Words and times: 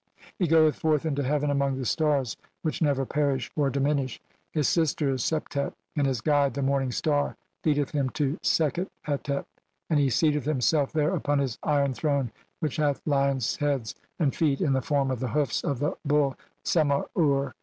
"He 0.39 0.47
goeth 0.47 0.77
forth 0.77 1.05
into 1.05 1.21
heaven 1.21 1.51
among 1.51 1.77
the 1.77 1.85
stars 1.85 2.35
which 2.63 2.81
"never 2.81 3.05
perish 3.05 3.51
(or 3.55 3.69
diminish), 3.69 4.19
his 4.49 4.67
sister 4.67 5.11
is 5.11 5.21
Septet, 5.21 5.73
and 5.95 6.07
"his 6.07 6.21
guide 6.21 6.55
the 6.55 6.63
Morning 6.63 6.91
Star 6.91 7.37
leadeth 7.63 7.91
him 7.91 8.09
to 8.09 8.39
Sekhet 8.41 8.87
"Hetep, 9.03 9.45
and 9.91 9.99
he 9.99 10.09
seateth 10.09 10.45
himself 10.45 10.91
there 10.91 11.13
upon 11.15 11.37
his 11.37 11.59
iron 11.61 11.93
"throne 11.93 12.31
which 12.61 12.77
hath 12.77 12.99
lions' 13.05 13.57
heads 13.57 13.93
and 14.17 14.35
feet 14.35 14.59
in 14.59 14.73
the 14.73 14.81
form 14.81 15.11
"of 15.11 15.19
the 15.19 15.27
hoofs 15.37 15.63
of 15.63 15.77
the 15.77 15.95
bull 16.03 16.35
Sema 16.63 17.05
ur. 17.15 17.53